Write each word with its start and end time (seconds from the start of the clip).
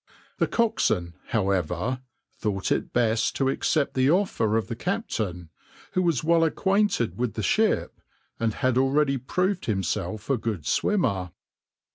The 0.39 0.47
coxswain, 0.47 1.13
however, 1.27 2.01
thought 2.39 2.71
it 2.71 2.91
best 2.91 3.35
to 3.35 3.49
accept 3.49 3.93
the 3.93 4.09
offer 4.09 4.57
of 4.57 4.65
the 4.67 4.75
captain, 4.75 5.49
who 5.91 6.01
was 6.01 6.23
well 6.23 6.43
acquainted 6.43 7.19
with 7.19 7.35
the 7.35 7.43
ship, 7.43 8.01
and 8.39 8.51
had 8.55 8.79
already 8.79 9.19
proved 9.19 9.65
himself 9.65 10.27
a 10.31 10.39
good 10.39 10.65
swimmer. 10.65 11.29